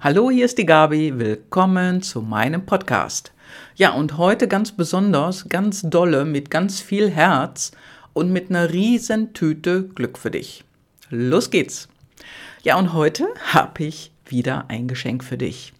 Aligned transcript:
Hallo, 0.00 0.30
hier 0.30 0.44
ist 0.44 0.58
die 0.58 0.64
Gabi. 0.64 1.18
Willkommen 1.18 2.02
zu 2.02 2.22
meinem 2.22 2.64
Podcast. 2.64 3.32
Ja, 3.74 3.90
und 3.94 4.16
heute 4.16 4.46
ganz 4.46 4.70
besonders, 4.70 5.48
ganz 5.48 5.82
dolle, 5.82 6.24
mit 6.24 6.52
ganz 6.52 6.80
viel 6.80 7.10
Herz 7.10 7.72
und 8.12 8.30
mit 8.30 8.48
einer 8.48 8.72
riesen 8.72 9.32
Tüte 9.32 9.88
Glück 9.88 10.16
für 10.16 10.30
dich. 10.30 10.62
Los 11.10 11.50
geht's. 11.50 11.88
Ja, 12.62 12.78
und 12.78 12.92
heute 12.92 13.26
habe 13.52 13.82
ich 13.82 14.12
wieder 14.24 14.66
ein 14.68 14.86
Geschenk 14.86 15.24
für 15.24 15.36
dich. 15.36 15.72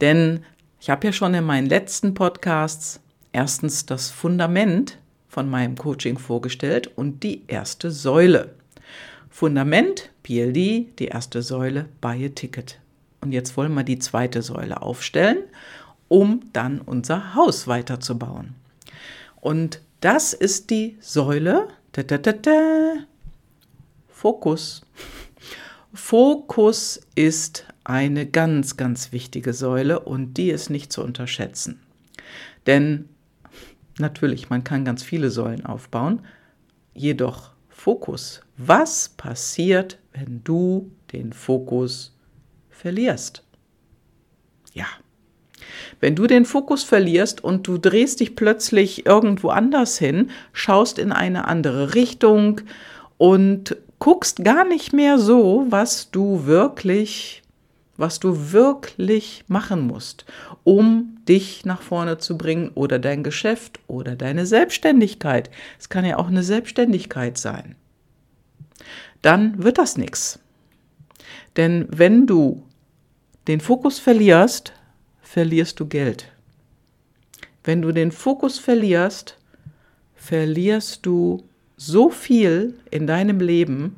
Denn 0.00 0.44
ich 0.80 0.90
habe 0.90 1.06
ja 1.06 1.12
schon 1.12 1.32
in 1.32 1.44
meinen 1.44 1.68
letzten 1.68 2.14
Podcasts 2.14 2.98
erstens 3.30 3.86
das 3.86 4.10
Fundament 4.10 4.98
von 5.28 5.48
meinem 5.48 5.76
Coaching 5.76 6.18
vorgestellt 6.18 6.90
und 6.96 7.22
die 7.22 7.44
erste 7.46 7.92
Säule. 7.92 8.56
Fundament, 9.30 10.10
PLD, 10.24 10.98
die 10.98 11.06
erste 11.12 11.42
Säule, 11.42 11.88
Buy 12.00 12.26
a 12.26 12.28
Ticket. 12.30 12.81
Und 13.22 13.32
jetzt 13.32 13.56
wollen 13.56 13.72
wir 13.72 13.84
die 13.84 13.98
zweite 13.98 14.42
Säule 14.42 14.82
aufstellen, 14.82 15.38
um 16.08 16.42
dann 16.52 16.80
unser 16.80 17.34
Haus 17.34 17.66
weiterzubauen. 17.66 18.54
Und 19.40 19.80
das 20.00 20.34
ist 20.34 20.70
die 20.70 20.98
Säule 21.00 21.68
da, 21.92 22.02
da, 22.02 22.18
da, 22.18 22.94
Fokus. 24.08 24.82
Fokus 25.92 27.00
ist 27.14 27.66
eine 27.84 28.26
ganz, 28.26 28.76
ganz 28.76 29.12
wichtige 29.12 29.52
Säule 29.52 30.00
und 30.00 30.34
die 30.34 30.50
ist 30.50 30.70
nicht 30.70 30.92
zu 30.92 31.02
unterschätzen. 31.02 31.80
Denn 32.66 33.08
natürlich, 33.98 34.48
man 34.48 34.64
kann 34.64 34.84
ganz 34.84 35.02
viele 35.02 35.30
Säulen 35.30 35.66
aufbauen, 35.66 36.22
jedoch 36.94 37.50
Fokus. 37.68 38.40
Was 38.56 39.10
passiert, 39.10 39.98
wenn 40.12 40.42
du 40.44 40.90
den 41.12 41.32
Fokus 41.32 42.11
verlierst. 42.82 43.44
Ja. 44.74 44.86
Wenn 46.00 46.16
du 46.16 46.26
den 46.26 46.44
Fokus 46.44 46.82
verlierst 46.82 47.44
und 47.44 47.68
du 47.68 47.78
drehst 47.78 48.18
dich 48.18 48.34
plötzlich 48.34 49.06
irgendwo 49.06 49.50
anders 49.50 49.98
hin, 49.98 50.30
schaust 50.52 50.98
in 50.98 51.12
eine 51.12 51.46
andere 51.46 51.94
Richtung 51.94 52.60
und 53.18 53.76
guckst 54.00 54.42
gar 54.44 54.64
nicht 54.64 54.92
mehr 54.92 55.18
so, 55.18 55.64
was 55.68 56.10
du 56.10 56.44
wirklich, 56.44 57.42
was 57.96 58.18
du 58.18 58.50
wirklich 58.52 59.44
machen 59.46 59.86
musst, 59.86 60.24
um 60.64 61.18
dich 61.28 61.64
nach 61.64 61.82
vorne 61.82 62.18
zu 62.18 62.36
bringen 62.36 62.72
oder 62.74 62.98
dein 62.98 63.22
Geschäft 63.22 63.78
oder 63.86 64.16
deine 64.16 64.44
Selbstständigkeit. 64.44 65.50
Es 65.78 65.88
kann 65.88 66.04
ja 66.04 66.18
auch 66.18 66.26
eine 66.26 66.42
Selbstständigkeit 66.42 67.38
sein. 67.38 67.76
Dann 69.20 69.62
wird 69.62 69.78
das 69.78 69.96
nichts. 69.96 70.40
Denn 71.56 71.86
wenn 71.90 72.26
du 72.26 72.64
den 73.46 73.60
Fokus 73.60 73.98
verlierst, 73.98 74.72
verlierst 75.20 75.80
du 75.80 75.86
Geld. 75.86 76.30
Wenn 77.64 77.82
du 77.82 77.92
den 77.92 78.12
Fokus 78.12 78.58
verlierst, 78.58 79.38
verlierst 80.14 81.04
du 81.06 81.44
so 81.76 82.10
viel 82.10 82.74
in 82.90 83.06
deinem 83.06 83.40
Leben 83.40 83.96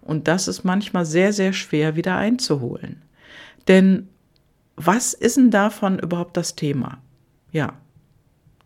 und 0.00 0.28
das 0.28 0.48
ist 0.48 0.64
manchmal 0.64 1.04
sehr, 1.04 1.32
sehr 1.32 1.52
schwer 1.52 1.96
wieder 1.96 2.16
einzuholen. 2.16 3.02
Denn 3.68 4.08
was 4.76 5.14
ist 5.14 5.36
denn 5.36 5.50
davon 5.50 5.98
überhaupt 5.98 6.36
das 6.36 6.54
Thema? 6.54 6.98
Ja, 7.52 7.74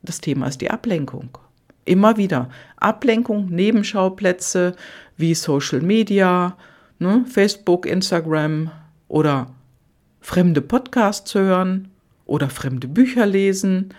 das 0.02 0.20
Thema 0.20 0.46
ist 0.46 0.60
die 0.60 0.70
Ablenkung. 0.70 1.38
Immer 1.84 2.16
wieder. 2.16 2.50
Ablenkung, 2.76 3.48
Nebenschauplätze 3.48 4.76
wie 5.16 5.34
Social 5.34 5.80
Media, 5.80 6.56
ne, 6.98 7.24
Facebook, 7.26 7.86
Instagram 7.86 8.70
oder 9.08 9.52
fremde 10.20 10.60
Podcasts 10.60 11.34
hören 11.34 11.88
oder 12.26 12.50
fremde 12.50 12.88
Bücher 12.88 13.26
lesen. 13.26 13.94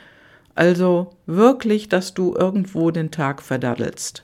Also 0.55 1.13
wirklich, 1.25 1.89
dass 1.89 2.13
du 2.13 2.35
irgendwo 2.35 2.91
den 2.91 3.11
Tag 3.11 3.41
verdaddelst. 3.41 4.23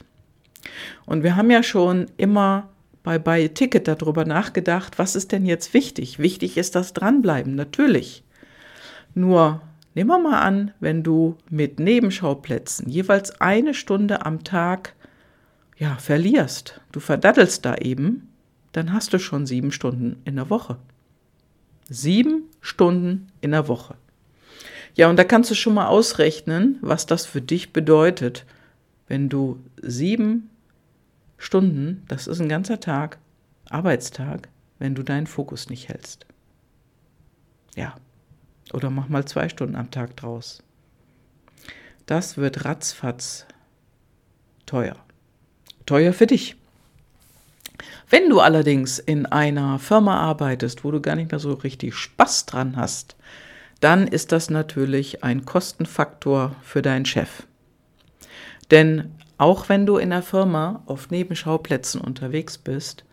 Und 1.06 1.24
wir 1.24 1.36
haben 1.36 1.50
ja 1.50 1.64
schon 1.64 2.08
immer 2.18 2.70
bei 3.04 3.20
Buy 3.20 3.50
Ticket 3.50 3.88
darüber 3.88 4.26
nachgedacht, 4.26 5.00
was 5.00 5.16
ist 5.16 5.32
denn 5.32 5.46
jetzt 5.46 5.74
wichtig? 5.74 6.20
Wichtig 6.20 6.58
ist 6.58 6.76
das 6.76 6.92
Dranbleiben, 6.92 7.56
natürlich. 7.56 8.24
Nur 9.16 9.62
nehmen 9.96 10.10
wir 10.10 10.20
mal 10.20 10.42
an, 10.42 10.72
wenn 10.82 11.04
du 11.04 11.38
mit 11.50 11.80
Nebenschauplätzen 11.80 12.90
jeweils 12.90 13.40
eine 13.40 13.74
Stunde 13.74 14.26
am 14.26 14.44
Tag 14.44 14.94
ja, 15.78 15.96
verlierst, 15.96 16.82
du 16.92 17.00
verdaddelst 17.00 17.64
da 17.64 17.76
eben, 17.76 18.30
dann 18.74 18.92
hast 18.92 19.14
du 19.14 19.20
schon 19.20 19.46
sieben 19.46 19.72
Stunden 19.72 20.22
in 20.26 20.36
der 20.36 20.50
Woche. 20.50 20.78
Sieben 21.90 22.44
Stunden 22.62 23.32
in 23.42 23.52
der 23.52 23.68
Woche. 23.68 23.96
Ja, 24.96 25.10
und 25.10 25.18
da 25.18 25.24
kannst 25.24 25.52
du 25.52 25.56
schon 25.56 25.76
mal 25.76 25.88
ausrechnen, 25.88 26.80
was 26.82 27.06
das 27.06 27.26
für 27.26 27.42
dich 27.42 27.72
bedeutet, 27.72 28.46
wenn 29.08 29.30
du 29.30 29.64
sieben 29.82 30.50
Stunden, 31.38 32.04
das 32.08 32.28
ist 32.28 32.42
ein 32.42 32.50
ganzer 32.50 32.80
Tag, 32.80 33.20
Arbeitstag, 33.70 34.50
wenn 34.80 34.96
du 34.96 35.04
deinen 35.04 35.28
Fokus 35.28 35.70
nicht 35.70 35.88
hältst. 35.88 36.26
Ja, 37.76 37.96
oder 38.74 38.90
mach 38.90 39.08
mal 39.08 39.26
zwei 39.26 39.50
Stunden 39.50 39.76
am 39.76 39.92
Tag 39.92 40.18
draus. 40.18 40.64
Das 42.06 42.38
wird 42.38 42.66
ratzfatz 42.66 43.46
teuer. 44.66 44.96
Teuer 45.86 46.14
für 46.14 46.28
dich. 46.28 46.56
Wenn 48.10 48.30
du 48.30 48.40
allerdings 48.40 49.00
in 49.00 49.26
einer 49.26 49.80
Firma 49.80 50.18
arbeitest, 50.20 50.84
wo 50.84 50.92
du 50.92 51.02
gar 51.02 51.16
nicht 51.16 51.32
mehr 51.32 51.40
so 51.40 51.54
richtig 51.54 51.96
Spaß 51.96 52.46
dran 52.46 52.76
hast, 52.76 53.16
dann 53.80 54.08
ist 54.08 54.32
das 54.32 54.50
natürlich 54.50 55.24
ein 55.24 55.46
Kostenfaktor 55.46 56.56
für 56.64 56.82
deinen 56.82 57.06
Chef. 57.06 57.44
Denn 58.72 59.12
auch 59.38 59.70
wenn 59.70 59.86
du 59.86 59.98
in 59.98 60.10
der 60.10 60.24
Firma 60.24 60.82
auf 60.88 61.12
Nebenschauplätzen 61.12 62.02
unterwegs 62.02 62.58
bist, 62.58 63.04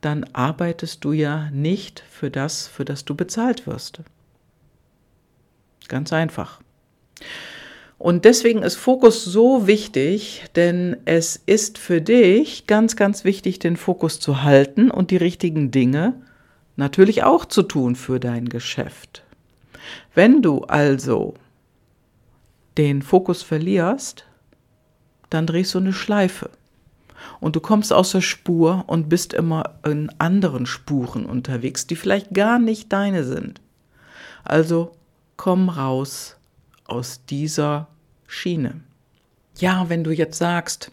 dann 0.00 0.24
arbeitest 0.32 1.04
du 1.04 1.12
ja 1.12 1.50
nicht 1.50 2.02
für 2.10 2.30
das, 2.30 2.66
für 2.66 2.84
das 2.84 3.04
du 3.04 3.14
bezahlt 3.14 3.66
wirst. 3.66 4.00
Ganz 5.88 6.12
einfach. 6.12 6.60
Und 8.00 8.24
deswegen 8.24 8.62
ist 8.62 8.76
Fokus 8.76 9.26
so 9.26 9.66
wichtig, 9.66 10.44
denn 10.56 10.96
es 11.04 11.36
ist 11.36 11.76
für 11.76 12.00
dich 12.00 12.66
ganz, 12.66 12.96
ganz 12.96 13.24
wichtig, 13.24 13.58
den 13.58 13.76
Fokus 13.76 14.20
zu 14.20 14.42
halten 14.42 14.90
und 14.90 15.10
die 15.10 15.18
richtigen 15.18 15.70
Dinge 15.70 16.14
natürlich 16.76 17.24
auch 17.24 17.44
zu 17.44 17.62
tun 17.62 17.96
für 17.96 18.18
dein 18.18 18.48
Geschäft. 18.48 19.22
Wenn 20.14 20.40
du 20.40 20.62
also 20.62 21.34
den 22.78 23.02
Fokus 23.02 23.42
verlierst, 23.42 24.24
dann 25.28 25.46
drehst 25.46 25.74
du 25.74 25.78
eine 25.78 25.92
Schleife. 25.92 26.48
Und 27.38 27.54
du 27.54 27.60
kommst 27.60 27.92
aus 27.92 28.12
der 28.12 28.22
Spur 28.22 28.84
und 28.86 29.10
bist 29.10 29.34
immer 29.34 29.74
in 29.84 30.10
anderen 30.18 30.64
Spuren 30.64 31.26
unterwegs, 31.26 31.86
die 31.86 31.96
vielleicht 31.96 32.32
gar 32.32 32.58
nicht 32.58 32.90
deine 32.94 33.24
sind. 33.24 33.60
Also 34.42 34.92
komm 35.36 35.68
raus 35.68 36.38
aus 36.90 37.24
dieser 37.28 37.88
Schiene. 38.26 38.80
Ja, 39.58 39.88
wenn 39.88 40.04
du 40.04 40.10
jetzt 40.10 40.38
sagst, 40.38 40.90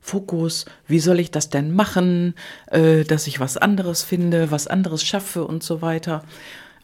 Fokus, 0.00 0.64
wie 0.86 1.00
soll 1.00 1.20
ich 1.20 1.30
das 1.30 1.50
denn 1.50 1.74
machen, 1.74 2.34
äh, 2.70 3.04
dass 3.04 3.26
ich 3.26 3.40
was 3.40 3.56
anderes 3.56 4.02
finde, 4.02 4.50
was 4.50 4.66
anderes 4.66 5.02
schaffe 5.02 5.44
und 5.44 5.62
so 5.62 5.82
weiter. 5.82 6.24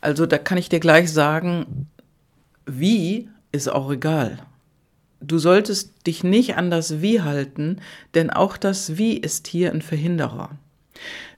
Also 0.01 0.27
da 0.27 0.37
kann 0.37 0.59
ich 0.59 0.69
dir 0.69 0.81
gleich 0.81 1.11
sagen, 1.11 1.89
wie 2.67 3.29
ist 3.53 3.69
auch 3.69 3.91
egal. 3.91 4.39
Du 5.21 5.39
solltest 5.39 6.06
dich 6.06 6.23
nicht 6.23 6.56
an 6.56 6.71
das 6.71 7.01
Wie 7.01 7.23
halten, 7.23 7.81
denn 8.15 8.29
auch 8.29 8.59
das 8.59 8.99
Wie 8.99 9.17
ist 9.17 9.47
hier 9.47 9.73
ein 9.73 9.81
Verhinderer. 9.81 10.51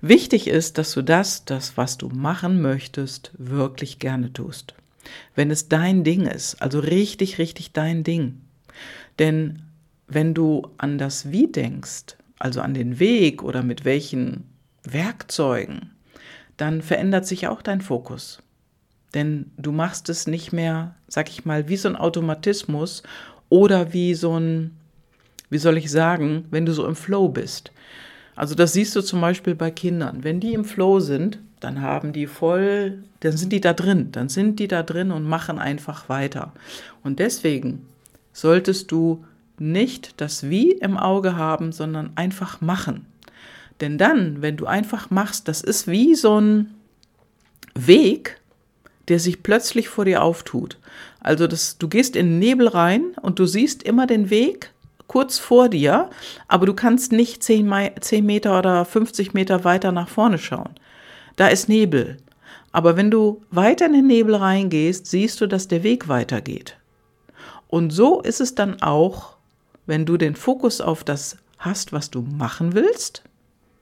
Wichtig 0.01 0.49
ist, 0.49 0.79
dass 0.79 0.93
du 0.93 1.03
das, 1.03 1.45
das, 1.45 1.77
was 1.77 1.99
du 1.99 2.09
machen 2.09 2.61
möchtest, 2.61 3.31
wirklich 3.39 4.01
gerne 4.01 4.33
tust 4.33 4.75
wenn 5.35 5.51
es 5.51 5.69
dein 5.69 6.05
Ding 6.05 6.27
ist, 6.27 6.61
also 6.63 6.79
richtig, 6.79 7.39
richtig 7.39 7.73
dein 7.73 8.05
Ding. 8.05 8.41
Denn 9.19 9.63
wenn 10.07 10.35
du 10.35 10.69
an 10.79 10.99
das 10.99 11.31
Wie 11.31 11.47
denkst, 11.47 12.17
also 12.39 12.61
an 12.61 12.75
den 12.75 12.99
Weg 12.99 13.43
oder 13.43 13.63
mit 13.63 13.85
welchen 13.85 14.45
Werkzeugen, 14.85 15.91
dann 16.57 16.83
verändert 16.83 17.27
sich 17.27 17.49
auch 17.49 17.63
dein 17.63 17.81
Fokus. 17.81 18.43
Denn 19.15 19.51
du 19.57 19.73
machst 19.73 20.09
es 20.09 20.27
nicht 20.27 20.53
mehr, 20.53 20.95
sag 21.09 21.29
ich 21.29 21.45
mal, 21.45 21.69
wie 21.69 21.77
so 21.77 21.89
ein 21.89 21.97
Automatismus 21.97 23.03
oder 23.49 23.93
wie 23.93 24.15
so 24.15 24.39
ein, 24.39 24.77
wie 25.49 25.59
soll 25.59 25.79
ich 25.79 25.91
sagen, 25.91 26.47
wenn 26.51 26.67
du 26.67 26.73
so 26.73 26.87
im 26.87 26.97
Flow 26.97 27.29
bist. 27.29 27.73
Also 28.37 28.55
das 28.55 28.75
siehst 28.75 28.95
du 28.95 29.01
zum 29.01 29.21
Beispiel 29.21 29.55
bei 29.55 29.71
Kindern. 29.71 30.23
Wenn 30.23 30.41
die 30.41 30.53
im 30.53 30.65
Flow 30.65 31.01
sind, 31.01 31.39
dann 31.61 31.81
haben 31.81 32.13
die 32.13 32.27
voll, 32.27 33.03
dann 33.21 33.37
sind 33.37 33.53
die 33.53 33.63
da 33.63 33.73
drin, 33.73 34.13
dann 34.13 34.29
sind 34.29 34.61
die 34.61 34.69
da 34.69 34.83
drin 34.83 35.11
und 35.11 35.25
machen 35.25 35.59
einfach 35.59 36.09
weiter. 36.09 36.53
Und 37.03 37.19
deswegen 37.19 37.87
solltest 38.33 38.93
du 38.93 39.25
nicht 39.59 40.21
das 40.21 40.51
Wie 40.51 40.73
im 40.73 40.99
Auge 40.99 41.37
haben, 41.37 41.73
sondern 41.73 42.11
einfach 42.15 42.61
machen. 42.61 43.07
Denn 43.81 43.97
dann, 43.97 44.43
wenn 44.43 44.59
du 44.59 44.67
einfach 44.67 45.11
machst, 45.11 45.49
das 45.49 45.63
ist 45.63 45.87
wie 45.87 46.15
so 46.15 46.39
ein 46.39 46.75
Weg, 47.75 48.39
der 49.09 49.19
sich 49.19 49.43
plötzlich 49.43 49.89
vor 49.89 50.05
dir 50.05 50.23
auftut. 50.23 50.79
Also 51.21 51.47
das, 51.47 51.79
du 51.79 51.89
gehst 51.89 52.17
in 52.17 52.27
den 52.27 52.39
Nebel 52.39 52.69
rein 52.69 53.13
und 53.23 53.39
du 53.39 53.47
siehst 53.47 53.83
immer 53.83 54.07
den 54.07 54.31
Weg 54.31 54.73
kurz 55.07 55.39
vor 55.39 55.69
dir, 55.69 56.11
aber 56.49 56.67
du 56.67 56.75
kannst 56.75 57.13
nicht 57.13 57.43
10, 57.43 57.73
10 58.01 58.25
Meter 58.27 58.59
oder 58.59 58.85
50 58.85 59.35
Meter 59.35 59.65
weiter 59.65 59.93
nach 59.93 60.09
vorne 60.09 60.39
schauen. 60.39 60.75
Da 61.37 61.49
ist 61.49 61.69
Nebel. 61.69 62.17
Aber 62.73 62.97
wenn 62.97 63.11
du 63.11 63.43
weiter 63.51 63.87
in 63.87 63.93
den 63.93 64.07
Nebel 64.07 64.35
reingehst, 64.35 65.07
siehst 65.07 65.41
du, 65.41 65.47
dass 65.47 65.69
der 65.69 65.83
Weg 65.83 66.09
weitergeht. 66.09 66.77
Und 67.69 67.91
so 67.91 68.21
ist 68.21 68.41
es 68.41 68.55
dann 68.55 68.83
auch, 68.83 69.37
wenn 69.87 70.05
du 70.05 70.17
den 70.17 70.37
Fokus 70.37 70.81
auf 70.81 71.05
das 71.05 71.39
hast, 71.59 71.93
was 71.93 72.11
du 72.11 72.23
machen 72.23 72.75
willst, 72.75 73.23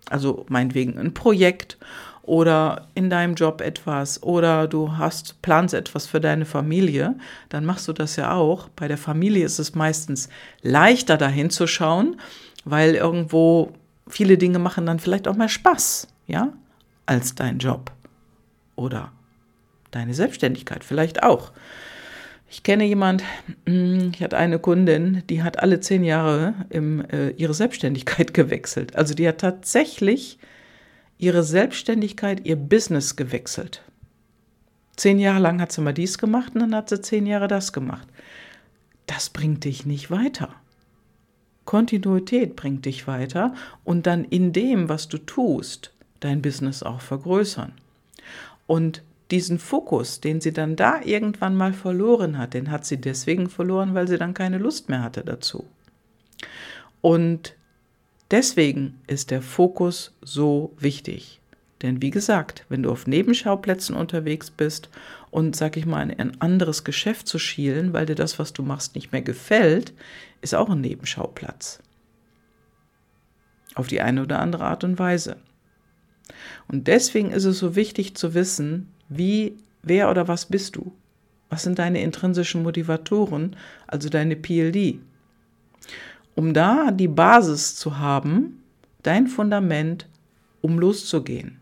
also 0.09 0.45
meinetwegen 0.49 0.99
ein 0.99 1.15
Projekt 1.15 1.79
oder 2.27 2.89
in 2.95 3.11
deinem 3.11 3.35
Job 3.35 3.61
etwas 3.61 4.23
oder 4.23 4.67
du 4.67 4.97
hast 4.97 5.41
planst 5.43 5.75
etwas 5.75 6.07
für 6.07 6.21
deine 6.21 6.47
Familie, 6.47 7.17
dann 7.51 7.65
machst 7.65 7.87
du 7.87 7.93
das 7.93 8.17
ja 8.17 8.33
auch. 8.33 8.69
Bei 8.71 8.89
der 8.89 8.99
Familie 8.99 9.45
ist 9.45 9.59
es 9.59 9.75
meistens 9.75 10.29
leichter 10.63 11.17
dahin 11.17 11.51
zu 11.51 11.67
schauen, 11.67 12.17
weil 12.65 12.95
irgendwo 12.95 13.73
viele 14.09 14.39
Dinge 14.39 14.59
machen 14.59 14.87
dann 14.87 15.01
vielleicht 15.01 15.29
auch 15.29 15.37
mehr 15.37 15.49
Spaß, 15.49 16.09
ja, 16.27 16.53
als 17.07 17.35
dein 17.35 17.59
Job 17.59 17.93
oder 18.77 19.13
deine 19.91 20.15
Selbstständigkeit 20.15 20.83
vielleicht 20.83 21.23
auch. 21.23 21.53
Ich 22.51 22.63
kenne 22.63 22.85
jemand, 22.85 23.25
mm, 23.67 24.11
ich 24.15 24.23
hatte 24.23 24.37
eine 24.37 24.59
Kundin, 24.59 25.23
die 25.29 25.43
hat 25.43 25.59
alle 25.59 25.81
zehn 25.81 26.05
Jahre 26.05 26.55
im, 26.71 27.05
äh, 27.11 27.31
ihre 27.31 27.55
Selbstständigkeit 27.55 28.33
gewechselt. 28.35 28.97
Also 28.97 29.15
die 29.15 29.29
hat 29.29 29.39
tatsächlich 29.39 30.39
ihre 31.19 31.43
Selbstständigkeit, 31.43 32.45
ihr 32.47 32.57
Business 32.57 33.17
gewechselt. 33.17 33.83
Zehn 34.97 35.19
Jahre 35.19 35.41
lang 35.41 35.61
hat 35.61 35.73
sie 35.73 35.81
mal 35.81 35.93
dies 35.93 36.19
gemacht 36.19 36.55
und 36.55 36.61
dann 36.61 36.75
hat 36.75 36.89
sie 36.89 37.01
zehn 37.01 37.27
Jahre 37.27 37.49
das 37.49 37.73
gemacht. 37.73 38.07
Das 39.07 39.31
bringt 39.31 39.65
dich 39.65 39.87
nicht 39.87 40.11
weiter. 40.11 40.55
Kontinuität 41.65 42.57
bringt 42.57 42.85
dich 42.85 43.07
weiter 43.07 43.55
und 43.85 44.07
dann 44.07 44.25
in 44.25 44.53
dem, 44.53 44.89
was 44.89 45.09
du 45.09 45.19
tust, 45.19 45.93
dein 46.21 46.43
Business 46.43 46.83
auch 46.83 47.01
vergrößern. 47.01 47.73
Und 48.67 49.03
diesen 49.31 49.59
Fokus, 49.59 50.21
den 50.21 50.41
sie 50.41 50.53
dann 50.53 50.77
da 50.77 51.01
irgendwann 51.03 51.57
mal 51.57 51.73
verloren 51.73 52.39
hat, 52.39 52.55
den 52.55 52.71
hat 52.71 52.85
sie 52.85 53.01
deswegen 53.01 53.49
verloren, 53.49 53.95
weil 53.95 54.07
sie 54.07 54.19
dann 54.19 54.35
keine 54.35 54.59
Lust 54.59 54.89
mehr 54.89 55.03
hatte 55.03 55.25
dazu. 55.25 55.65
Und 57.01 57.55
Deswegen 58.31 59.01
ist 59.07 59.31
der 59.31 59.43
Fokus 59.43 60.13
so 60.23 60.73
wichtig. 60.79 61.41
Denn 61.83 62.01
wie 62.01 62.11
gesagt, 62.11 62.65
wenn 62.69 62.83
du 62.83 62.91
auf 62.91 63.07
Nebenschauplätzen 63.07 63.95
unterwegs 63.95 64.51
bist 64.51 64.89
und, 65.31 65.55
sag 65.55 65.77
ich 65.77 65.85
mal, 65.85 66.09
in 66.09 66.19
ein 66.19 66.41
anderes 66.41 66.85
Geschäft 66.85 67.29
zu 67.29 67.39
schielen, 67.39 67.93
weil 67.93 68.07
dir 68.07 68.15
das, 68.15 68.39
was 68.39 68.55
du 68.55 68.63
machst, 68.63 68.95
nicht 68.95 69.13
mehr 69.13 69.21
gefällt, 69.21 69.93
ist 70.41 70.55
auch 70.55 70.71
ein 70.71 70.81
Nebenschauplatz. 70.81 71.81
Auf 73.75 73.89
die 73.89 74.01
eine 74.01 74.23
oder 74.23 74.39
andere 74.39 74.65
Art 74.65 74.85
und 74.85 74.99
Weise. 74.99 75.37
Und 76.69 76.87
deswegen 76.87 77.31
ist 77.31 77.45
es 77.45 77.59
so 77.59 77.77
wichtig 77.77 78.17
zu 78.17 78.33
wissen, 78.33 78.89
wie, 79.09 79.57
wer 79.83 80.11
oder 80.11 80.27
was 80.27 80.47
bist 80.47 80.77
du? 80.77 80.93
Was 81.51 81.65
sind 81.65 81.79
deine 81.79 82.01
intrinsischen 82.01 82.63
Motivatoren, 82.63 83.57
also 83.87 84.09
deine 84.09 84.37
PLD? 84.37 85.01
Um 86.35 86.55
da 86.55 86.91
die 86.91 87.09
Basis 87.09 87.77
zu 87.77 87.99
haben, 87.99 88.63
dein 89.03 89.27
Fundament, 89.27 90.09
um 90.61 90.79
loszugehen. 90.79 91.59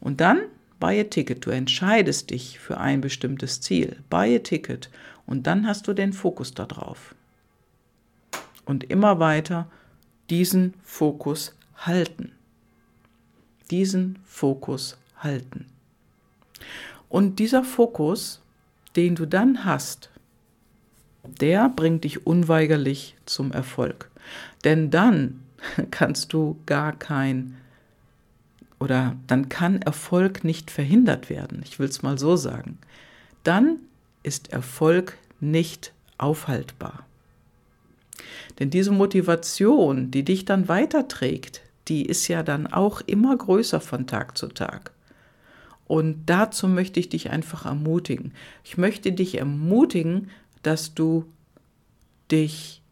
Und 0.00 0.20
dann 0.20 0.42
buy 0.78 1.00
a 1.00 1.04
ticket. 1.04 1.44
Du 1.44 1.50
entscheidest 1.50 2.30
dich 2.30 2.58
für 2.58 2.78
ein 2.78 3.00
bestimmtes 3.00 3.60
Ziel. 3.60 4.02
Buy 4.08 4.36
a 4.36 4.38
ticket. 4.38 4.90
Und 5.26 5.46
dann 5.46 5.66
hast 5.66 5.86
du 5.86 5.92
den 5.92 6.12
Fokus 6.12 6.54
darauf. 6.54 7.14
Und 8.64 8.84
immer 8.84 9.20
weiter 9.20 9.70
diesen 10.28 10.74
Fokus 10.82 11.54
halten. 11.76 12.32
Diesen 13.70 14.18
Fokus 14.24 14.96
halten. 15.16 15.66
Und 17.08 17.38
dieser 17.38 17.64
Fokus, 17.64 18.40
den 18.96 19.14
du 19.14 19.26
dann 19.26 19.64
hast, 19.64 20.09
der 21.24 21.68
bringt 21.68 22.04
dich 22.04 22.26
unweigerlich 22.26 23.16
zum 23.26 23.52
Erfolg. 23.52 24.10
Denn 24.64 24.90
dann 24.90 25.42
kannst 25.90 26.32
du 26.32 26.58
gar 26.66 26.92
kein 26.92 27.56
oder 28.78 29.14
dann 29.26 29.50
kann 29.50 29.82
Erfolg 29.82 30.42
nicht 30.42 30.70
verhindert 30.70 31.28
werden. 31.28 31.60
Ich 31.64 31.78
will 31.78 31.88
es 31.88 32.02
mal 32.02 32.18
so 32.18 32.36
sagen. 32.36 32.78
Dann 33.44 33.76
ist 34.22 34.52
Erfolg 34.52 35.18
nicht 35.38 35.92
aufhaltbar. 36.16 37.04
Denn 38.58 38.70
diese 38.70 38.90
Motivation, 38.90 40.10
die 40.10 40.24
dich 40.24 40.46
dann 40.46 40.68
weiterträgt, 40.68 41.62
die 41.88 42.06
ist 42.06 42.28
ja 42.28 42.42
dann 42.42 42.66
auch 42.66 43.00
immer 43.02 43.36
größer 43.36 43.80
von 43.80 44.06
Tag 44.06 44.38
zu 44.38 44.48
Tag. 44.48 44.92
Und 45.86 46.26
dazu 46.26 46.68
möchte 46.68 47.00
ich 47.00 47.08
dich 47.08 47.30
einfach 47.30 47.66
ermutigen. 47.66 48.32
Ich 48.64 48.78
möchte 48.78 49.12
dich 49.12 49.38
ermutigen, 49.38 50.30
dass 50.62 50.94
du 50.94 51.24
dich 52.30 52.82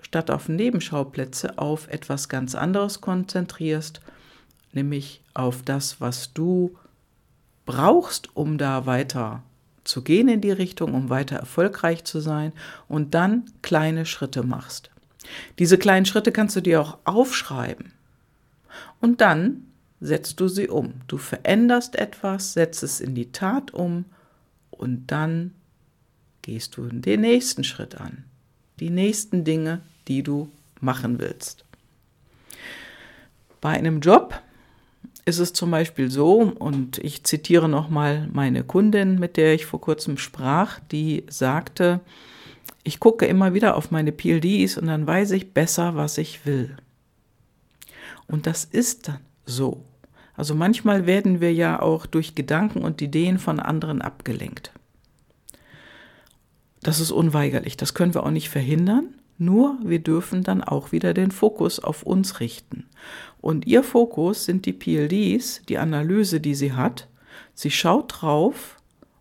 statt 0.00 0.30
auf 0.30 0.48
Nebenschauplätze 0.48 1.58
auf 1.58 1.88
etwas 1.88 2.28
ganz 2.28 2.54
anderes 2.54 3.00
konzentrierst, 3.00 4.00
nämlich 4.72 5.22
auf 5.34 5.62
das, 5.62 6.00
was 6.00 6.32
du 6.32 6.76
brauchst, 7.64 8.36
um 8.36 8.58
da 8.58 8.86
weiter 8.86 9.42
zu 9.84 10.02
gehen 10.02 10.28
in 10.28 10.40
die 10.40 10.52
Richtung, 10.52 10.94
um 10.94 11.10
weiter 11.10 11.36
erfolgreich 11.36 12.04
zu 12.04 12.20
sein 12.20 12.52
und 12.88 13.14
dann 13.14 13.44
kleine 13.62 14.06
Schritte 14.06 14.42
machst. 14.42 14.90
Diese 15.58 15.78
kleinen 15.78 16.06
Schritte 16.06 16.32
kannst 16.32 16.56
du 16.56 16.60
dir 16.60 16.80
auch 16.80 16.98
aufschreiben 17.04 17.92
und 19.00 19.20
dann 19.20 19.66
setzt 20.00 20.40
du 20.40 20.48
sie 20.48 20.68
um. 20.68 20.94
Du 21.08 21.18
veränderst 21.18 21.96
etwas, 21.96 22.52
setzt 22.52 22.82
es 22.82 23.00
in 23.00 23.14
die 23.14 23.32
Tat 23.32 23.72
um 23.74 24.04
und 24.70 25.06
dann 25.08 25.52
gehst 26.46 26.76
du 26.76 26.86
den 26.86 27.22
nächsten 27.22 27.64
Schritt 27.64 28.00
an. 28.00 28.22
Die 28.78 28.90
nächsten 28.90 29.42
Dinge, 29.42 29.80
die 30.06 30.22
du 30.22 30.48
machen 30.80 31.18
willst. 31.18 31.64
Bei 33.60 33.70
einem 33.70 33.98
Job 33.98 34.40
ist 35.24 35.40
es 35.40 35.52
zum 35.52 35.72
Beispiel 35.72 36.08
so, 36.08 36.34
und 36.42 36.98
ich 36.98 37.24
zitiere 37.24 37.68
nochmal 37.68 38.28
meine 38.32 38.62
Kundin, 38.62 39.18
mit 39.18 39.36
der 39.36 39.54
ich 39.54 39.66
vor 39.66 39.80
kurzem 39.80 40.18
sprach, 40.18 40.78
die 40.92 41.24
sagte, 41.28 41.98
ich 42.84 43.00
gucke 43.00 43.26
immer 43.26 43.52
wieder 43.52 43.76
auf 43.76 43.90
meine 43.90 44.12
PLDs 44.12 44.78
und 44.78 44.86
dann 44.86 45.04
weiß 45.04 45.32
ich 45.32 45.52
besser, 45.52 45.96
was 45.96 46.16
ich 46.16 46.46
will. 46.46 46.76
Und 48.28 48.46
das 48.46 48.64
ist 48.64 49.08
dann 49.08 49.18
so. 49.46 49.82
Also 50.36 50.54
manchmal 50.54 51.06
werden 51.06 51.40
wir 51.40 51.52
ja 51.52 51.82
auch 51.82 52.06
durch 52.06 52.36
Gedanken 52.36 52.82
und 52.82 53.02
Ideen 53.02 53.38
von 53.38 53.58
anderen 53.58 54.00
abgelenkt. 54.00 54.70
Das 56.86 57.00
ist 57.00 57.10
unweigerlich, 57.10 57.76
das 57.76 57.94
können 57.94 58.14
wir 58.14 58.22
auch 58.22 58.30
nicht 58.30 58.48
verhindern, 58.48 59.08
nur 59.38 59.76
wir 59.82 59.98
dürfen 59.98 60.44
dann 60.44 60.62
auch 60.62 60.92
wieder 60.92 61.14
den 61.14 61.32
Fokus 61.32 61.80
auf 61.80 62.04
uns 62.04 62.38
richten. 62.38 62.86
Und 63.40 63.66
ihr 63.66 63.82
Fokus 63.82 64.44
sind 64.44 64.66
die 64.66 64.72
PLDs, 64.72 65.62
die 65.68 65.78
Analyse, 65.78 66.40
die 66.40 66.54
sie 66.54 66.74
hat. 66.74 67.08
Sie 67.54 67.72
schaut 67.72 68.22
drauf 68.22 68.76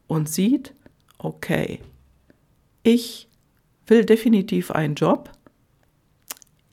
und 0.05 0.29
sieht, 0.29 0.75
okay, 1.17 1.79
ich 2.83 3.29
will 3.87 4.05
definitiv 4.05 4.69
einen 4.69 4.93
Job 4.93 5.31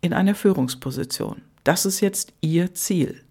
in 0.03 0.13
einer 0.13 0.35
Führungsposition. 0.35 1.41
Das 1.65 1.87
ist 1.87 2.01
jetzt 2.03 2.35
ihr 2.43 2.75
Ziel. 2.75 3.23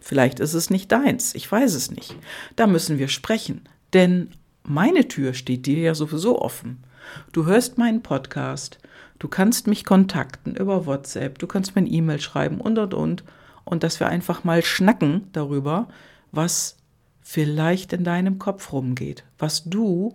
Vielleicht 0.00 0.38
ist 0.38 0.52
es 0.52 0.68
nicht 0.68 0.92
deins, 0.92 1.34
ich 1.34 1.50
weiß 1.50 1.72
es 1.72 1.90
nicht. 1.90 2.14
Da 2.56 2.66
müssen 2.66 2.98
wir 2.98 3.08
sprechen, 3.08 3.62
denn 3.94 4.32
meine 4.64 5.08
Tür 5.08 5.32
steht 5.32 5.64
dir 5.64 5.78
ja 5.78 5.94
sowieso 5.94 6.38
offen. 6.42 6.84
Du 7.32 7.46
hörst 7.46 7.78
meinen 7.78 8.02
Podcast, 8.02 8.78
du 9.18 9.28
kannst 9.28 9.66
mich 9.66 9.84
kontakten 9.84 10.54
über 10.54 10.86
WhatsApp, 10.86 11.38
du 11.38 11.46
kannst 11.46 11.74
mir 11.74 11.82
eine 11.82 11.90
E-Mail 11.90 12.20
schreiben 12.20 12.60
und 12.60 12.78
und 12.78 12.94
und. 12.94 13.24
Und 13.64 13.82
dass 13.82 14.00
wir 14.00 14.08
einfach 14.08 14.42
mal 14.42 14.62
schnacken 14.62 15.28
darüber, 15.32 15.88
was 16.32 16.76
vielleicht 17.20 17.92
in 17.92 18.04
deinem 18.04 18.38
Kopf 18.38 18.72
rumgeht, 18.72 19.24
was 19.38 19.64
du 19.64 20.12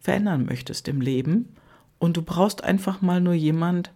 verändern 0.00 0.44
möchtest 0.44 0.88
im 0.88 1.00
Leben. 1.00 1.54
Und 1.98 2.16
du 2.16 2.22
brauchst 2.22 2.64
einfach 2.64 3.00
mal 3.00 3.20
nur 3.20 3.34
jemand 3.34 3.92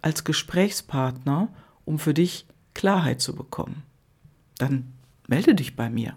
als 0.00 0.24
Gesprächspartner, 0.24 1.48
um 1.84 1.98
für 1.98 2.14
dich 2.14 2.46
Klarheit 2.74 3.20
zu 3.20 3.34
bekommen. 3.34 3.82
Dann 4.58 4.92
melde 5.28 5.54
dich 5.54 5.76
bei 5.76 5.90
mir. 5.90 6.16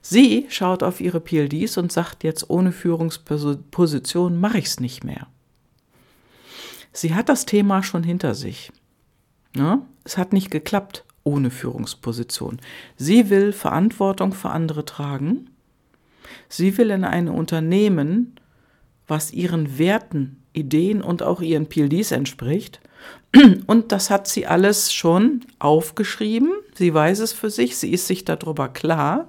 Sie 0.00 0.46
schaut 0.48 0.82
auf 0.82 1.00
ihre 1.00 1.20
PLDs 1.20 1.76
und 1.78 1.92
sagt 1.92 2.24
jetzt, 2.24 2.48
ohne 2.50 2.72
Führungsposition 2.72 4.40
mache 4.40 4.58
ich 4.58 4.66
es 4.66 4.80
nicht 4.80 5.04
mehr. 5.04 5.26
Sie 6.92 7.14
hat 7.14 7.28
das 7.28 7.46
Thema 7.46 7.82
schon 7.82 8.02
hinter 8.02 8.34
sich. 8.34 8.72
Ne? 9.54 9.82
es 10.04 10.18
hat 10.18 10.32
nicht 10.32 10.50
geklappt 10.50 11.04
ohne 11.24 11.50
Führungsposition. 11.50 12.60
Sie 12.96 13.28
will 13.30 13.52
Verantwortung 13.52 14.32
für 14.32 14.50
andere 14.50 14.84
tragen 14.84 15.50
Sie 16.48 16.76
will 16.78 16.90
in 16.90 17.04
ein 17.04 17.28
Unternehmen, 17.28 18.34
was 19.06 19.32
ihren 19.32 19.78
Werten, 19.78 20.42
Ideen 20.52 21.02
und 21.02 21.22
auch 21.22 21.40
ihren 21.40 21.68
PLDs 21.68 22.12
entspricht. 22.12 22.80
Und 23.66 23.92
das 23.92 24.10
hat 24.10 24.26
sie 24.26 24.46
alles 24.46 24.92
schon 24.92 25.44
aufgeschrieben. 25.58 26.52
Sie 26.74 26.92
weiß 26.92 27.20
es 27.20 27.32
für 27.32 27.50
sich, 27.50 27.76
sie 27.76 27.92
ist 27.92 28.06
sich 28.06 28.24
darüber 28.24 28.68
klar. 28.68 29.26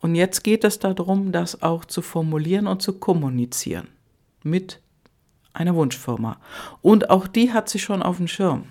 Und 0.00 0.14
jetzt 0.14 0.44
geht 0.44 0.64
es 0.64 0.78
darum, 0.78 1.32
das 1.32 1.62
auch 1.62 1.84
zu 1.84 2.02
formulieren 2.02 2.66
und 2.66 2.82
zu 2.82 2.94
kommunizieren 2.94 3.88
mit 4.42 4.80
einer 5.52 5.74
Wunschfirma. 5.74 6.38
Und 6.80 7.10
auch 7.10 7.26
die 7.26 7.52
hat 7.52 7.68
sie 7.68 7.78
schon 7.78 8.02
auf 8.02 8.16
dem 8.18 8.28
Schirm. 8.28 8.64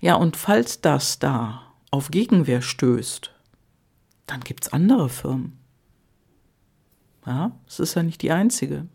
Ja, 0.00 0.14
und 0.14 0.36
falls 0.36 0.80
das 0.80 1.18
da 1.18 1.62
auf 1.90 2.10
Gegenwehr 2.10 2.62
stößt, 2.62 3.30
dann 4.26 4.40
gibt 4.40 4.64
es 4.64 4.72
andere 4.72 5.08
Firmen. 5.08 5.58
Ja, 7.26 7.52
es 7.66 7.80
ist 7.80 7.94
ja 7.94 8.02
nicht 8.02 8.22
die 8.22 8.32
einzige. 8.32 8.86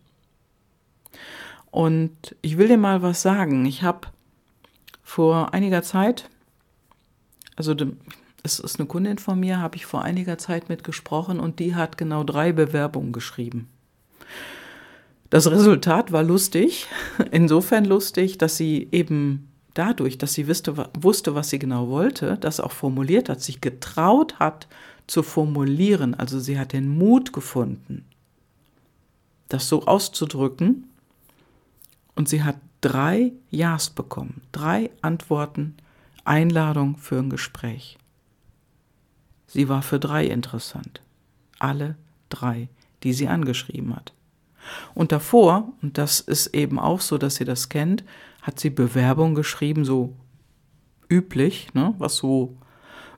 Und 1.76 2.38
ich 2.42 2.58
will 2.58 2.70
dir 2.70 2.78
mal 2.78 3.02
was 3.02 3.22
sagen. 3.22 3.66
Ich 3.66 3.84
habe 3.84 4.08
vor 5.04 5.54
einiger 5.54 5.84
Zeit, 5.84 6.30
also 7.58 7.76
es 8.44 8.60
ist 8.60 8.80
eine 8.80 8.88
Kundin 8.88 9.18
von 9.18 9.38
mir, 9.38 9.60
habe 9.60 9.76
ich 9.76 9.86
vor 9.86 10.02
einiger 10.02 10.38
Zeit 10.38 10.70
mit 10.70 10.86
gesprochen 10.86 11.38
und 11.38 11.60
die 11.60 11.76
hat 11.76 11.98
genau 11.98 12.24
drei 12.24 12.54
Bewerbungen 12.54 13.12
geschrieben. 13.12 13.68
Das 15.30 15.52
Resultat 15.52 16.14
war 16.14 16.24
lustig, 16.24 16.88
insofern 17.32 17.84
lustig, 17.84 18.38
dass 18.38 18.56
sie 18.56 18.88
eben 18.94 19.50
dadurch, 19.74 20.18
dass 20.18 20.34
sie 20.34 20.48
wusste, 20.48 20.90
wusste, 20.98 21.36
was 21.36 21.50
sie 21.50 21.60
genau 21.60 21.90
wollte, 21.90 22.38
das 22.38 22.62
auch 22.62 22.72
formuliert 22.72 23.28
hat, 23.28 23.42
sich 23.42 23.60
getraut 23.60 24.40
hat 24.40 24.70
zu 25.08 25.24
formulieren. 25.24 26.14
Also 26.16 26.40
sie 26.40 26.58
hat 26.58 26.72
den 26.72 26.88
Mut 26.88 27.34
gefunden, 27.34 28.06
das 29.50 29.68
so 29.68 29.84
auszudrücken. 29.84 30.88
Und 32.16 32.30
sie 32.30 32.44
hat 32.44 32.58
drei 32.82 33.34
Ja's 33.50 33.90
bekommen, 33.90 34.42
drei 34.52 34.90
Antworten, 35.02 35.76
Einladung 36.24 36.98
für 36.98 37.20
ein 37.20 37.30
Gespräch. 37.30 37.98
Sie 39.48 39.70
war 39.70 39.82
für 39.82 40.00
drei 40.00 40.26
interessant. 40.26 41.02
Alle 41.60 41.96
drei, 42.30 42.70
die 43.04 43.14
sie 43.14 43.28
angeschrieben 43.28 43.96
hat. 43.96 44.14
Und 44.94 45.12
davor, 45.12 45.74
und 45.82 45.98
das 45.98 46.20
ist 46.20 46.48
eben 46.48 46.80
auch 46.80 47.02
so, 47.02 47.18
dass 47.18 47.36
sie 47.36 47.46
das 47.46 47.70
kennt, 47.70 48.04
hat 48.42 48.60
sie 48.60 48.70
Bewerbung 48.70 49.36
geschrieben, 49.36 49.86
so 49.86 50.16
üblich, 51.10 51.74
ne, 51.74 51.94
was 51.98 52.18
so 52.18 52.58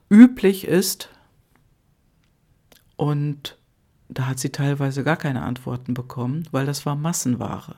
üblich 0.10 0.68
ist. 0.68 1.10
Und 2.96 3.58
da 4.10 4.28
hat 4.28 4.40
sie 4.40 4.50
teilweise 4.50 5.04
gar 5.04 5.18
keine 5.18 5.44
Antworten 5.44 5.94
bekommen, 5.94 6.48
weil 6.52 6.66
das 6.66 6.86
war 6.86 6.96
Massenware. 6.96 7.76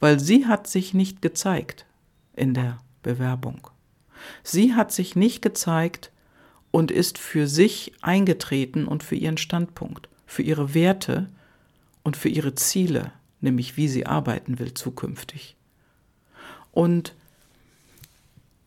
Weil 0.00 0.20
sie 0.20 0.46
hat 0.46 0.66
sich 0.66 0.94
nicht 0.94 1.22
gezeigt 1.22 1.86
in 2.34 2.54
der 2.54 2.78
Bewerbung. 3.02 3.68
Sie 4.42 4.74
hat 4.74 4.92
sich 4.92 5.16
nicht 5.16 5.42
gezeigt 5.42 6.10
und 6.70 6.90
ist 6.90 7.18
für 7.18 7.46
sich 7.46 7.92
eingetreten 8.00 8.86
und 8.86 9.02
für 9.02 9.16
ihren 9.16 9.36
Standpunkt, 9.36 10.08
für 10.26 10.42
ihre 10.42 10.74
Werte, 10.74 11.28
und 12.04 12.16
für 12.16 12.28
ihre 12.28 12.54
Ziele, 12.54 13.10
nämlich 13.40 13.76
wie 13.76 13.88
sie 13.88 14.06
arbeiten 14.06 14.60
will 14.60 14.74
zukünftig. 14.74 15.56
Und 16.70 17.14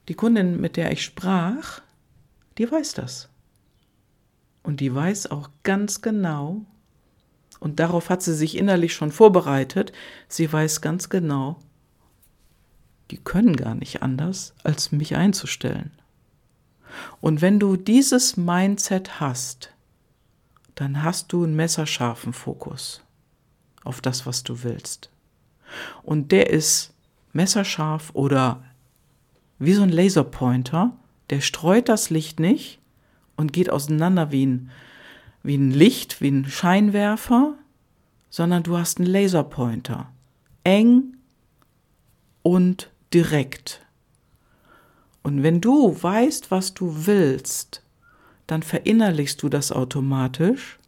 die 0.10 0.16
Kundin, 0.16 0.60
mit 0.60 0.76
der 0.76 0.92
ich 0.92 1.04
sprach, 1.04 1.82
die 2.58 2.70
weiß 2.70 2.94
das. 2.96 3.30
Und 4.64 4.82
die 4.82 4.94
weiß 4.94 5.32
auch 5.32 5.50
ganz 5.64 6.02
genau, 6.02 6.66
und 7.60 7.80
darauf 7.80 8.10
hat 8.10 8.22
sie 8.22 8.36
sich 8.36 8.58
innerlich 8.58 8.94
schon 8.94 9.12
vorbereitet, 9.12 9.92
sie 10.28 10.52
weiß 10.52 10.82
ganz 10.82 11.10
genau, 11.10 11.60
die 13.12 13.18
können 13.18 13.56
gar 13.56 13.76
nicht 13.76 14.02
anders, 14.02 14.54
als 14.64 14.92
mich 14.92 15.16
einzustellen. 15.16 15.92
Und 17.22 17.42
wenn 17.42 17.60
du 17.60 17.76
dieses 17.76 18.38
Mindset 18.38 19.20
hast, 19.20 19.74
dann 20.76 21.04
hast 21.04 21.34
du 21.34 21.44
einen 21.44 21.56
messerscharfen 21.56 22.34
Fokus 22.34 23.04
auf 23.84 24.02
das, 24.02 24.26
was 24.26 24.44
du 24.44 24.64
willst. 24.64 25.10
Und 26.04 26.32
der 26.32 26.50
ist 26.50 26.94
messerscharf 27.34 28.12
oder 28.14 28.64
wie 29.60 29.74
so 29.74 29.84
ein 29.84 29.90
Laserpointer, 29.90 30.94
der 31.30 31.42
streut 31.42 31.90
das 31.90 32.10
Licht 32.10 32.40
nicht 32.40 32.80
und 33.36 33.54
geht 33.54 33.70
auseinander 33.70 34.32
wie 34.32 34.46
ein, 34.46 34.72
wie 35.48 35.58
ein 35.58 35.72
Licht, 35.72 36.20
wie 36.20 36.30
ein 36.30 36.46
Scheinwerfer, 36.46 37.56
sondern 38.30 38.64
du 38.64 38.78
hast 38.78 39.00
einen 39.00 39.08
Laserpointer. 39.08 40.12
Eng 40.66 41.16
und 42.44 42.92
direkt. 43.14 43.82
Und 45.24 45.44
wenn 45.44 45.62
du 45.62 45.96
weißt, 46.04 46.52
was 46.52 46.74
du 46.74 47.06
willst, 47.06 47.82
dann 48.46 48.62
verinnerlichst 48.62 49.42
du 49.42 49.48
das 49.48 49.72
automatisch 49.72 50.80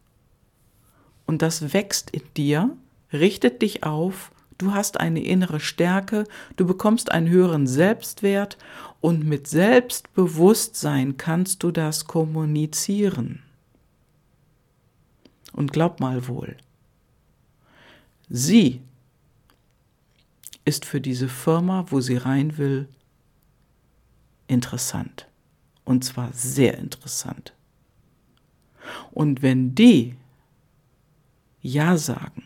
und 1.26 1.42
das 1.42 1.74
wächst 1.74 2.10
in 2.12 2.24
dir 2.36 2.76
richtet 3.14 3.62
dich 3.62 3.84
auf, 3.84 4.30
du 4.58 4.74
hast 4.74 5.00
eine 5.00 5.24
innere 5.24 5.62
Stärke, 5.62 6.26
du 6.58 6.68
bekommst 6.68 7.14
einen 7.14 7.30
höheren 7.30 7.66
Selbstwert 7.66 8.58
und 9.00 9.26
mit 9.26 9.48
Selbstbewusstsein 9.48 11.16
kannst 11.16 11.64
du 11.64 11.72
das 11.72 12.08
kommunizieren. 12.08 13.42
Und 15.54 15.74
glaub 15.74 16.00
mal 16.00 16.28
wohl, 16.28 16.58
sie 18.30 18.82
ist 20.66 20.86
für 20.86 21.02
diese 21.02 21.28
Firma, 21.28 21.86
wo 21.90 22.00
sie 22.02 22.18
rein 22.18 22.58
will, 22.58 22.88
interessant. 24.48 25.28
Und 25.86 26.04
zwar 26.04 26.32
sehr 26.34 26.78
interessant. 26.78 27.54
Und 29.12 29.42
wenn 29.42 29.74
die 29.76 30.16
Ja 31.62 31.98
sagen, 31.98 32.44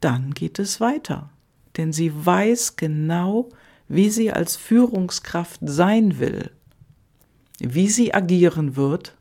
dann 0.00 0.32
geht 0.32 0.58
es 0.58 0.80
weiter. 0.80 1.30
Denn 1.76 1.92
sie 1.92 2.12
weiß 2.14 2.76
genau, 2.76 3.48
wie 3.88 4.10
sie 4.10 4.32
als 4.32 4.56
Führungskraft 4.56 5.60
sein 5.62 6.18
will, 6.18 6.50
wie 7.58 7.88
sie 7.88 8.14
agieren 8.14 8.76
wird. 8.76 9.16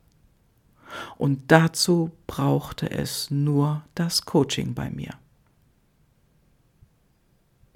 Und 1.17 1.51
dazu 1.51 2.12
brauchte 2.27 2.89
es 2.89 3.31
nur 3.31 3.83
das 3.95 4.25
Coaching 4.25 4.73
bei 4.73 4.89
mir. 4.89 5.12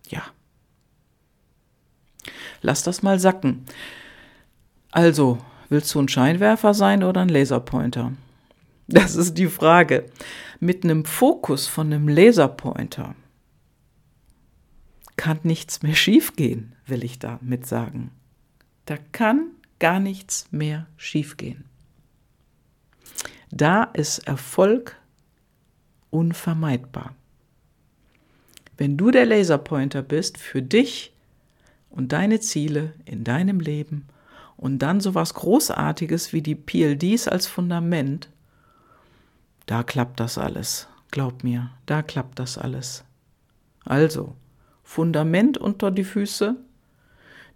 Ja. 0.09 0.24
Lass 2.62 2.83
das 2.83 3.03
mal 3.03 3.19
sacken. 3.19 3.65
Also, 4.91 5.38
willst 5.69 5.93
du 5.93 6.00
ein 6.00 6.07
Scheinwerfer 6.07 6.74
sein 6.74 7.03
oder 7.03 7.21
ein 7.21 7.29
Laserpointer? 7.29 8.13
Das 8.88 9.15
ist 9.15 9.38
die 9.38 9.47
Frage. 9.47 10.09
Mit 10.59 10.83
einem 10.83 11.05
Fokus 11.05 11.67
von 11.67 11.91
einem 11.91 12.07
Laserpointer 12.07 13.15
kann 15.17 15.39
nichts 15.43 15.81
mehr 15.81 15.95
schiefgehen, 15.95 16.74
will 16.86 17.03
ich 17.03 17.19
damit 17.19 17.65
sagen. 17.65 18.12
Da 18.86 18.97
kann 19.12 19.51
gar 19.79 20.00
nichts 20.00 20.47
mehr 20.51 20.88
schiefgehen. 20.95 21.65
Da 23.50 23.84
ist 23.84 24.20
Erfolg 24.20 24.98
unvermeidbar. 26.10 27.16
Wenn 28.77 28.98
du 28.98 29.12
der 29.12 29.25
Laserpointer 29.25 30.01
bist 30.01 30.38
für 30.38 30.62
dich 30.62 31.13
und 31.89 32.12
deine 32.12 32.39
Ziele 32.39 32.94
in 33.06 33.24
deinem 33.24 33.60
Leben 33.60 34.08
und 34.56 34.80
dann 34.80 35.00
sowas 35.01 35.34
Großartiges 35.34 36.34
wie 36.34 36.42
die 36.42 36.56
PLDs 36.56 37.27
als 37.27 37.48
Fundament, 37.48 38.30
da 39.66 39.84
klappt 39.84 40.20
das 40.20 40.38
alles. 40.38 40.88
Glaub 41.12 41.44
mir, 41.44 41.72
da 41.86 42.01
klappt 42.01 42.39
das 42.39 42.58
alles. 42.58 43.04
Also, 43.86 44.36
Fundament 44.84 45.58
unter 45.58 45.92
die 45.92 46.04
Füße, 46.04 46.56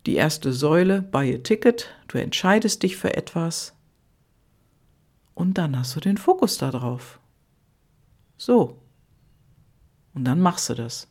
die 0.05 0.15
erste 0.15 0.53
Säule, 0.53 1.01
buy 1.01 1.35
a 1.35 1.37
ticket, 1.37 1.93
du 2.07 2.17
entscheidest 2.17 2.83
dich 2.83 2.97
für 2.97 3.15
etwas 3.15 3.73
und 5.33 5.57
dann 5.57 5.77
hast 5.77 5.95
du 5.95 5.99
den 5.99 6.17
Fokus 6.17 6.57
darauf. 6.57 7.19
So. 8.37 8.77
Und 10.13 10.25
dann 10.25 10.39
machst 10.39 10.69
du 10.69 10.73
das. 10.73 11.07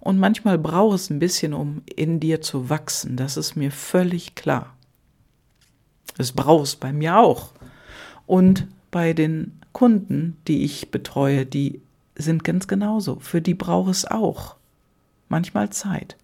Und 0.00 0.18
manchmal 0.18 0.58
braucht 0.58 0.96
es 0.96 1.10
ein 1.10 1.18
bisschen, 1.18 1.54
um 1.54 1.82
in 1.96 2.20
dir 2.20 2.40
zu 2.40 2.70
wachsen. 2.70 3.16
Das 3.16 3.36
ist 3.36 3.56
mir 3.56 3.70
völlig 3.70 4.34
klar. 4.34 4.74
Es 6.18 6.32
braucht 6.32 6.64
es 6.64 6.76
bei 6.76 6.92
mir 6.92 7.18
auch. 7.18 7.52
Und 8.26 8.68
bei 8.90 9.12
den 9.12 9.60
Kunden, 9.72 10.36
die 10.46 10.64
ich 10.64 10.90
betreue, 10.90 11.46
die 11.46 11.80
sind 12.16 12.44
ganz 12.44 12.68
genauso. 12.68 13.18
Für 13.18 13.42
die 13.42 13.54
braucht 13.54 13.90
es 13.90 14.04
auch 14.04 14.56
manchmal 15.28 15.70
Zeit. 15.70 16.16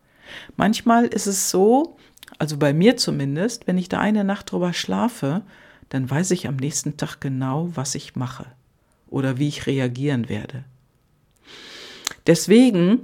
Manchmal 0.57 1.07
ist 1.07 1.27
es 1.27 1.51
so, 1.51 1.97
also 2.39 2.57
bei 2.57 2.73
mir 2.73 2.97
zumindest, 2.97 3.67
wenn 3.67 3.79
ich 3.79 3.89
da 3.89 3.99
eine 3.99 4.23
Nacht 4.23 4.53
drüber 4.53 4.73
schlafe, 4.73 5.43
dann 5.91 6.09
weiß 6.09 6.31
ich 6.31 6.49
am 6.49 6.57
nächsten 6.57 6.97
Tag 6.97 7.21
genau, 7.21 7.71
was 7.75 7.95
ich 7.95 8.17
mache 8.17 8.47
oder 9.09 9.39
wie 9.39 9.49
ich 9.49 9.67
reagieren 9.67 10.29
werde. 10.29 10.65
Deswegen 12.27 13.03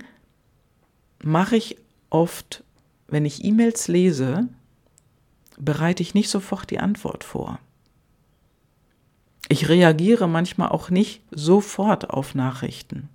mache 1.23 1.57
ich 1.57 1.77
oft, 2.11 2.65
wenn 3.09 3.25
ich 3.25 3.45
E-Mails 3.45 3.89
lese, 3.89 4.49
bereite 5.59 6.03
ich 6.03 6.15
nicht 6.15 6.31
sofort 6.31 6.71
die 6.71 6.79
Antwort 6.79 7.25
vor. 7.25 7.59
Ich 9.49 9.69
reagiere 9.69 10.29
manchmal 10.29 10.69
auch 10.69 10.91
nicht 10.91 11.23
sofort 11.31 12.11
auf 12.11 12.35
Nachrichten. 12.35 13.09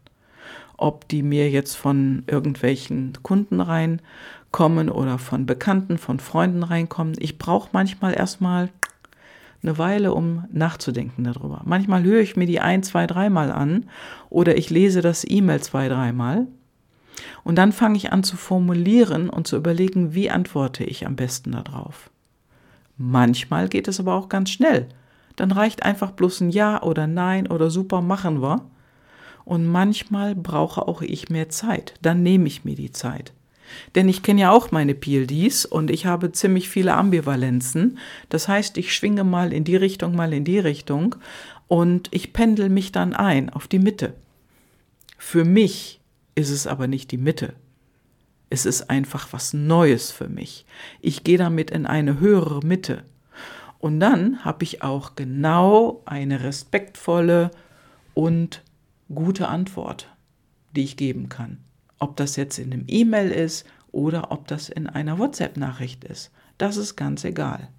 Ob 0.78 1.08
die 1.08 1.24
mir 1.24 1.50
jetzt 1.50 1.76
von 1.76 2.24
irgendwelchen 2.28 3.14
Kunden 3.22 3.62
reinkommen 3.62 4.90
oder 4.90 5.18
von 5.18 5.46
Bekannten, 5.46 5.98
von 5.98 6.20
Freunden 6.20 6.64
reinkommen. 6.64 7.16
Ich 7.20 7.38
brauche 7.38 7.70
manchmal 7.74 8.18
erstmal 8.18 8.70
eine 9.64 9.78
Weile, 9.78 10.14
um 10.14 10.46
nachzudenken 10.52 11.24
darüber. 11.24 11.62
Manchmal 11.66 12.04
höre 12.04 12.22
ich 12.22 12.36
mir 12.36 12.48
die 12.48 12.60
ein, 12.60 12.84
zwei, 12.84 13.08
dreimal 13.08 13.52
an 13.52 13.86
oder 14.30 14.58
ich 14.58 14.70
lese 14.70 15.02
das 15.02 15.26
E-Mail 15.28 15.62
zwei, 15.62 15.88
dreimal. 15.88 16.48
Und 17.44 17.58
dann 17.58 17.72
fange 17.72 17.98
ich 17.98 18.12
an 18.12 18.24
zu 18.24 18.38
formulieren 18.38 19.30
und 19.30 19.48
zu 19.48 19.58
überlegen, 19.58 20.14
wie 20.14 20.30
antworte 20.30 20.84
ich 20.84 21.06
am 21.06 21.16
besten 21.16 21.52
darauf. 21.52 22.10
Manchmal 22.98 23.68
geht 23.68 23.88
es 23.88 24.00
aber 24.00 24.16
auch 24.16 24.30
ganz 24.30 24.50
schnell. 24.50 24.88
Dann 25.36 25.52
reicht 25.52 25.84
einfach 25.84 26.12
bloß 26.12 26.42
ein 26.42 26.50
Ja 26.50 26.82
oder 26.84 27.08
Nein 27.08 27.48
oder 27.48 27.70
super 27.70 28.02
machen 28.02 28.42
wir. 28.42 28.66
Und 29.44 29.66
manchmal 29.66 30.36
brauche 30.36 30.88
auch 30.88 31.02
ich 31.02 31.30
mehr 31.30 31.50
Zeit. 31.50 31.96
Dann 32.02 32.22
nehme 32.22 32.48
ich 32.48 32.64
mir 32.64 32.76
die 32.76 32.92
Zeit. 32.92 33.34
Denn 33.96 34.10
ich 34.10 34.24
kenne 34.24 34.42
ja 34.42 34.52
auch 34.52 34.72
meine 34.72 34.96
PLDs 34.96 35.66
und 35.66 35.92
ich 35.92 36.06
habe 36.06 36.32
ziemlich 36.32 36.70
viele 36.70 36.94
Ambivalenzen. 36.94 37.98
Das 38.30 38.48
heißt, 38.48 38.78
ich 38.78 38.94
schwinge 38.94 39.24
mal 39.24 39.54
in 39.54 39.64
die 39.64 39.76
Richtung, 39.76 40.16
mal 40.16 40.34
in 40.34 40.44
die 40.44 40.60
Richtung 40.60 41.16
und 41.68 42.10
ich 42.12 42.34
pendel 42.34 42.70
mich 42.70 42.92
dann 42.92 43.14
ein 43.14 43.50
auf 43.50 43.68
die 43.68 43.80
Mitte. 43.80 44.14
Für 45.18 45.46
mich 45.46 46.00
ist 46.36 46.50
es 46.50 46.68
aber 46.68 46.88
nicht 46.88 47.12
die 47.12 47.18
Mitte. 47.18 47.54
Es 48.50 48.66
ist 48.66 48.90
einfach 48.90 49.32
was 49.32 49.54
Neues 49.54 50.12
für 50.12 50.28
mich. 50.28 50.66
Ich 51.00 51.24
gehe 51.24 51.38
damit 51.38 51.72
in 51.72 51.86
eine 51.86 52.20
höhere 52.20 52.60
Mitte. 52.66 53.04
Und 53.80 54.00
dann 54.00 54.44
habe 54.44 54.64
ich 54.64 54.84
auch 54.84 55.16
genau 55.16 56.02
eine 56.06 56.44
respektvolle 56.44 57.52
und 58.14 58.62
gute 59.14 59.48
Antwort, 59.48 60.08
die 60.76 60.84
ich 60.84 60.98
geben 60.98 61.30
kann. 61.30 61.60
Ob 62.02 62.18
das 62.18 62.36
jetzt 62.36 62.58
in 62.58 62.74
einem 62.74 62.86
E-Mail 62.88 63.30
ist 63.30 63.66
oder 63.92 64.32
ob 64.32 64.48
das 64.48 64.70
in 64.70 64.88
einer 64.88 65.20
WhatsApp-Nachricht 65.20 66.04
ist. 66.04 66.32
Das 66.58 66.76
ist 66.76 66.96
ganz 66.96 67.24
egal. 67.24 67.70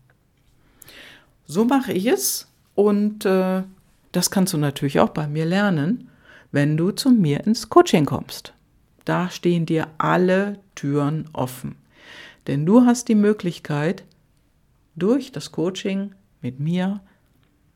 So 1.45 1.65
mache 1.65 1.93
ich 1.93 2.07
es 2.07 2.47
und 2.77 3.27
äh, 3.27 3.65
das 4.13 4.31
kannst 4.31 4.53
du 4.53 4.59
natürlich 4.59 5.01
auch 5.01 5.09
bei 5.09 5.27
mir 5.27 5.45
lernen, 5.45 6.09
wenn 6.53 6.77
du 6.77 6.93
zu 6.93 7.11
mir 7.11 7.45
ins 7.45 7.69
Coaching 7.69 8.05
kommst. 8.05 8.55
Da 9.05 9.29
stehen 9.29 9.67
dir 9.67 9.89
alle 9.99 10.61
Türen 10.77 11.29
offen. 11.33 11.75
Denn 12.47 12.65
du 12.65 12.85
hast 12.85 13.09
die 13.09 13.17
Möglichkeit, 13.17 14.05
durch 14.95 15.33
das 15.33 15.51
Coaching 15.51 16.15
mit 16.43 16.61
mir 16.61 17.01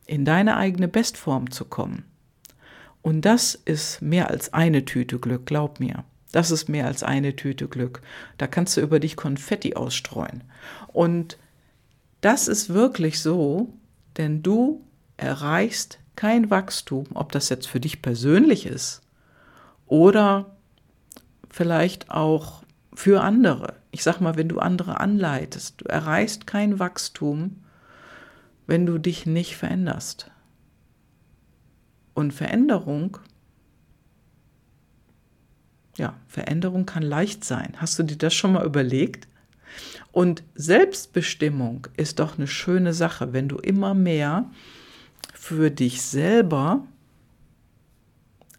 in 0.05 0.23
deine 0.23 0.55
eigene 0.55 0.87
Bestform 0.87 1.51
zu 1.51 1.65
kommen. 1.65 2.05
Und 3.01 3.21
das 3.21 3.55
ist 3.55 4.01
mehr 4.01 4.29
als 4.29 4.53
eine 4.53 4.85
Tüte 4.85 5.19
Glück, 5.19 5.45
glaub 5.45 5.79
mir. 5.79 6.05
Das 6.31 6.51
ist 6.51 6.67
mehr 6.67 6.85
als 6.85 7.03
eine 7.03 7.35
Tüte 7.35 7.67
Glück. 7.67 8.01
Da 8.37 8.47
kannst 8.47 8.75
du 8.77 8.81
über 8.81 8.99
dich 8.99 9.15
Konfetti 9.15 9.75
ausstreuen. 9.75 10.43
Und 10.87 11.37
das 12.21 12.47
ist 12.47 12.73
wirklich 12.73 13.21
so, 13.21 13.73
denn 14.17 14.43
du 14.43 14.83
erreichst 15.15 15.99
kein 16.15 16.49
Wachstum, 16.49 17.05
ob 17.13 17.31
das 17.31 17.49
jetzt 17.49 17.67
für 17.67 17.79
dich 17.79 18.01
persönlich 18.01 18.65
ist 18.65 19.01
oder 19.85 20.57
vielleicht 21.49 22.11
auch 22.11 22.63
für 22.93 23.21
andere. 23.21 23.75
Ich 23.91 24.03
sag 24.03 24.19
mal, 24.19 24.35
wenn 24.35 24.49
du 24.49 24.59
andere 24.59 24.99
anleitest, 24.99 25.81
du 25.81 25.85
erreichst 25.85 26.47
kein 26.47 26.79
Wachstum, 26.79 27.63
wenn 28.65 28.85
du 28.85 28.97
dich 28.97 29.25
nicht 29.25 29.55
veränderst. 29.55 30.31
Und 32.13 32.33
Veränderung 32.33 33.19
ja, 35.97 36.15
Veränderung 36.27 36.85
kann 36.85 37.03
leicht 37.03 37.43
sein. 37.43 37.73
Hast 37.77 37.99
du 37.99 38.03
dir 38.03 38.17
das 38.17 38.33
schon 38.33 38.53
mal 38.53 38.65
überlegt? 38.65 39.27
Und 40.11 40.43
Selbstbestimmung 40.55 41.87
ist 41.97 42.19
doch 42.19 42.37
eine 42.37 42.47
schöne 42.47 42.93
Sache, 42.93 43.33
wenn 43.33 43.47
du 43.47 43.57
immer 43.57 43.93
mehr 43.93 44.49
für 45.33 45.69
dich 45.69 46.01
selber 46.01 46.85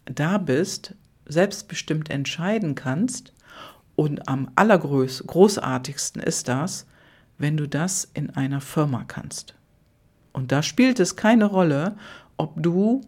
da 0.05 0.37
bist, 0.37 0.95
selbstbestimmt 1.25 2.09
entscheiden 2.09 2.75
kannst. 2.75 3.33
Und 3.95 4.27
am 4.27 4.49
allergroßartigsten 4.55 6.21
ist 6.21 6.47
das, 6.47 6.87
wenn 7.37 7.57
du 7.57 7.67
das 7.67 8.09
in 8.13 8.29
einer 8.29 8.61
Firma 8.61 9.03
kannst. 9.05 9.55
Und 10.31 10.51
da 10.51 10.63
spielt 10.63 10.99
es 10.99 11.15
keine 11.15 11.45
Rolle, 11.45 11.97
ob 12.37 12.53
du 12.61 13.01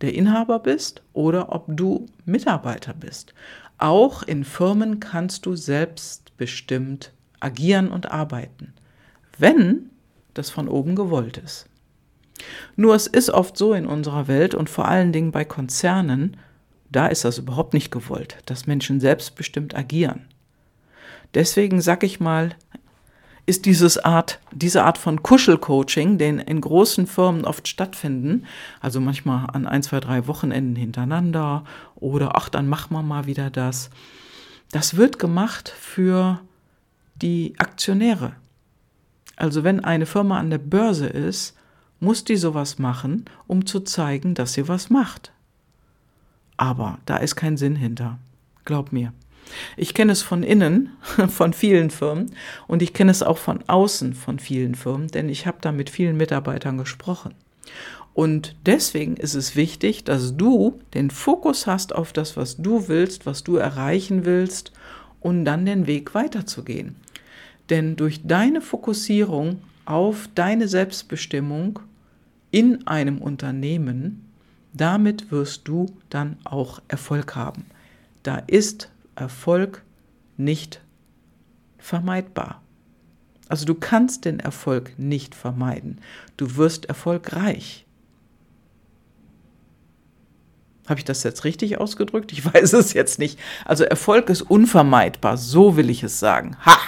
der 0.00 0.14
Inhaber 0.14 0.58
bist 0.58 1.02
oder 1.12 1.52
ob 1.52 1.64
du 1.68 2.06
Mitarbeiter 2.24 2.94
bist. 2.94 3.34
Auch 3.78 4.22
in 4.22 4.44
Firmen 4.44 5.00
kannst 5.00 5.46
du 5.46 5.56
selbstbestimmt 5.56 7.12
agieren 7.40 7.90
und 7.90 8.10
arbeiten, 8.10 8.74
wenn 9.38 9.90
das 10.34 10.50
von 10.50 10.68
oben 10.68 10.94
gewollt 10.94 11.38
ist. 11.38 11.66
Nur 12.76 12.94
es 12.94 13.06
ist 13.06 13.30
oft 13.30 13.56
so 13.56 13.74
in 13.74 13.86
unserer 13.86 14.28
Welt 14.28 14.54
und 14.54 14.70
vor 14.70 14.88
allen 14.88 15.12
Dingen 15.12 15.32
bei 15.32 15.44
Konzernen, 15.44 16.36
da 16.90 17.06
ist 17.06 17.24
das 17.24 17.38
überhaupt 17.38 17.74
nicht 17.74 17.90
gewollt, 17.90 18.38
dass 18.46 18.66
Menschen 18.66 19.00
selbstbestimmt 19.00 19.74
agieren. 19.74 20.26
Deswegen 21.34 21.80
sag 21.80 22.02
ich 22.02 22.18
mal, 22.18 22.56
ist 23.50 23.66
dieses 23.66 23.98
Art, 23.98 24.38
diese 24.52 24.84
Art 24.84 24.96
von 24.96 25.24
Kuschelcoaching, 25.24 26.18
den 26.18 26.38
in 26.38 26.60
großen 26.60 27.08
Firmen 27.08 27.44
oft 27.44 27.66
stattfinden, 27.66 28.46
also 28.80 29.00
manchmal 29.00 29.48
an 29.52 29.66
ein, 29.66 29.82
zwei, 29.82 29.98
drei 29.98 30.28
Wochenenden 30.28 30.76
hintereinander 30.76 31.64
oder 31.96 32.36
ach, 32.36 32.48
dann 32.48 32.68
machen 32.68 32.94
wir 32.94 33.02
mal 33.02 33.26
wieder 33.26 33.50
das. 33.50 33.90
Das 34.70 34.96
wird 34.96 35.18
gemacht 35.18 35.68
für 35.68 36.40
die 37.16 37.54
Aktionäre. 37.58 38.34
Also 39.34 39.64
wenn 39.64 39.84
eine 39.84 40.06
Firma 40.06 40.38
an 40.38 40.50
der 40.50 40.58
Börse 40.58 41.08
ist, 41.08 41.56
muss 41.98 42.22
die 42.22 42.36
sowas 42.36 42.78
machen, 42.78 43.24
um 43.48 43.66
zu 43.66 43.80
zeigen, 43.80 44.34
dass 44.34 44.52
sie 44.52 44.68
was 44.68 44.90
macht. 44.90 45.32
Aber 46.56 46.98
da 47.04 47.16
ist 47.16 47.34
kein 47.34 47.56
Sinn 47.56 47.74
hinter. 47.74 48.18
Glaub 48.64 48.92
mir. 48.92 49.12
Ich 49.76 49.94
kenne 49.94 50.12
es 50.12 50.22
von 50.22 50.42
innen, 50.42 50.90
von 51.28 51.52
vielen 51.52 51.90
Firmen 51.90 52.34
und 52.66 52.82
ich 52.82 52.92
kenne 52.92 53.10
es 53.10 53.22
auch 53.22 53.38
von 53.38 53.62
außen 53.66 54.14
von 54.14 54.38
vielen 54.38 54.74
Firmen, 54.74 55.08
denn 55.08 55.28
ich 55.28 55.46
habe 55.46 55.58
da 55.60 55.72
mit 55.72 55.90
vielen 55.90 56.16
Mitarbeitern 56.16 56.78
gesprochen. 56.78 57.34
Und 58.12 58.56
deswegen 58.66 59.16
ist 59.16 59.34
es 59.34 59.56
wichtig, 59.56 60.04
dass 60.04 60.36
du 60.36 60.80
den 60.94 61.10
Fokus 61.10 61.66
hast 61.66 61.94
auf 61.94 62.12
das, 62.12 62.36
was 62.36 62.56
du 62.56 62.88
willst, 62.88 63.24
was 63.24 63.44
du 63.44 63.56
erreichen 63.56 64.24
willst 64.24 64.72
und 65.20 65.44
dann 65.44 65.64
den 65.64 65.86
Weg 65.86 66.14
weiterzugehen. 66.14 66.96
Denn 67.70 67.94
durch 67.96 68.26
deine 68.26 68.60
Fokussierung 68.60 69.62
auf 69.84 70.28
deine 70.34 70.66
Selbstbestimmung 70.66 71.78
in 72.50 72.86
einem 72.86 73.18
Unternehmen, 73.18 74.24
damit 74.72 75.30
wirst 75.30 75.68
du 75.68 75.86
dann 76.10 76.36
auch 76.44 76.80
Erfolg 76.88 77.36
haben. 77.36 77.64
Da 78.22 78.36
ist 78.36 78.90
Erfolg 79.14 79.82
nicht 80.36 80.80
vermeidbar. 81.78 82.62
Also 83.48 83.66
du 83.66 83.74
kannst 83.74 84.24
den 84.24 84.38
Erfolg 84.38 84.96
nicht 84.96 85.34
vermeiden. 85.34 86.00
Du 86.36 86.56
wirst 86.56 86.86
erfolgreich. 86.86 87.84
Habe 90.86 91.00
ich 91.00 91.04
das 91.04 91.22
jetzt 91.22 91.44
richtig 91.44 91.78
ausgedrückt? 91.78 92.32
Ich 92.32 92.44
weiß 92.54 92.72
es 92.74 92.92
jetzt 92.92 93.18
nicht. 93.18 93.38
Also 93.64 93.84
Erfolg 93.84 94.30
ist 94.30 94.42
unvermeidbar, 94.42 95.36
so 95.36 95.76
will 95.76 95.90
ich 95.90 96.02
es 96.02 96.20
sagen. 96.20 96.56
Ha! 96.64 96.78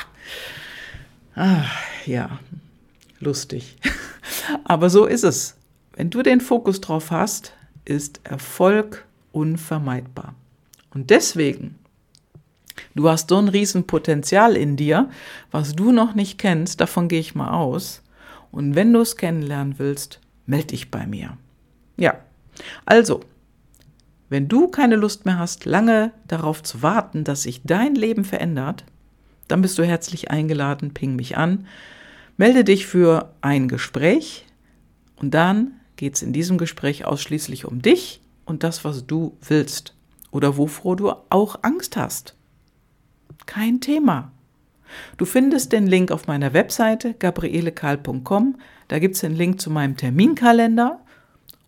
Ah, 1.35 1.65
ja, 2.07 2.39
lustig. 3.19 3.77
Aber 4.65 4.91
so 4.91 5.07
ist 5.07 5.25
es. 5.25 5.57
Wenn 5.95 6.11
du 6.11 6.23
den 6.23 6.41
Fokus 6.41 6.81
drauf 6.81 7.11
hast, 7.11 7.55
ist 7.85 8.21
Erfolg 8.25 9.05
unvermeidbar. 9.33 10.35
Und 10.91 11.11
deswegen 11.11 11.79
Du 12.95 13.09
hast 13.09 13.29
so 13.29 13.39
ein 13.39 13.49
Riesenpotenzial 13.49 14.57
in 14.57 14.77
dir, 14.77 15.09
was 15.51 15.75
du 15.75 15.93
noch 15.93 16.15
nicht 16.15 16.39
kennst, 16.39 16.81
davon 16.81 17.09
gehe 17.09 17.21
ich 17.21 17.35
mal 17.35 17.51
aus. 17.51 18.03
Und 18.51 18.75
wenn 18.75 18.93
du 18.93 19.01
es 19.01 19.17
kennenlernen 19.17 19.79
willst, 19.79 20.21
melde 20.47 20.69
dich 20.69 20.91
bei 20.91 21.07
mir. 21.07 21.39
Ja, 21.97 22.17
also, 22.85 23.21
wenn 24.29 24.49
du 24.49 24.69
keine 24.69 24.97
Lust 24.97 25.25
mehr 25.25 25.39
hast, 25.39 25.65
lange 25.65 26.13
darauf 26.29 26.63
zu 26.63 26.83
warten, 26.83 27.25
dass 27.25 27.43
sich 27.43 27.63
dein 27.65 27.95
Leben 27.95 28.25
verändert, 28.25 28.85
dann 29.49 29.63
bist 29.63 29.79
du 29.79 29.85
herzlich 29.85 30.31
eingeladen, 30.31 30.95
ping 30.95 31.17
mich 31.17 31.37
an. 31.37 31.67
Melde 32.37 32.65
dich 32.65 32.87
für 32.87 33.35
ein 33.41 33.69
Gespräch 33.69 34.47
und 35.17 35.33
dann 35.35 35.73
geht 35.97 36.15
es 36.15 36.23
in 36.23 36.33
diesem 36.33 36.59
Gespräch 36.59 37.05
ausschließlich 37.05 37.67
um 37.67 37.83
dich 37.83 38.23
und 38.45 38.63
das, 38.65 38.85
was 38.85 39.07
du 39.07 39.37
willst 39.47 39.95
oder 40.31 40.57
wovor 40.57 40.97
du 40.97 41.13
auch 41.29 41.57
Angst 41.63 41.97
hast. 41.97 42.35
Kein 43.47 43.81
Thema. 43.81 44.33
Du 45.17 45.25
findest 45.25 45.73
den 45.73 45.87
Link 45.87 46.11
auf 46.11 46.27
meiner 46.27 46.53
Webseite 46.53 47.15
gabrielekahl.com. 47.15 48.59
Da 48.89 48.99
gibt 48.99 49.15
es 49.15 49.23
den 49.23 49.35
Link 49.35 49.61
zu 49.61 49.71
meinem 49.71 49.97
Terminkalender 49.97 51.01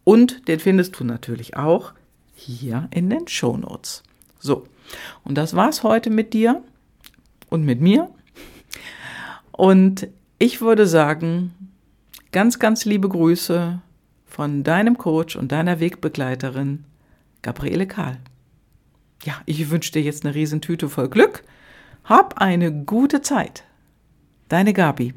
und 0.05 0.46
den 0.48 0.61
findest 0.61 0.98
du 0.98 1.05
natürlich 1.05 1.57
auch 1.57 1.92
hier 2.35 2.88
in 2.90 3.09
den 3.09 3.27
Show 3.29 3.57
Notes. 3.57 4.03
So, 4.38 4.66
und 5.24 5.37
das 5.38 5.57
war's 5.57 5.83
heute 5.83 6.11
mit 6.11 6.35
dir 6.35 6.62
und 7.48 7.64
mit 7.64 7.81
mir. 7.81 8.11
Und 9.53 10.09
ich 10.38 10.61
würde 10.61 10.87
sagen, 10.87 11.55
ganz, 12.33 12.59
ganz 12.59 12.85
liebe 12.85 13.09
Grüße 13.09 13.81
von 14.27 14.64
deinem 14.64 14.98
Coach 14.98 15.37
und 15.37 15.53
deiner 15.53 15.81
Wegbegleiterin 15.81 16.85
Gabriele 17.40 17.87
Kahl. 17.87 18.18
Ja, 19.24 19.40
ich 19.46 19.70
wünsche 19.70 19.92
dir 19.92 20.02
jetzt 20.02 20.24
eine 20.24 20.34
Riesentüte 20.34 20.88
voll 20.88 21.08
Glück. 21.08 21.44
Hab 22.04 22.38
eine 22.38 22.70
gute 22.70 23.22
Zeit. 23.22 23.64
Deine 24.48 24.74
Gabi. 24.74 25.14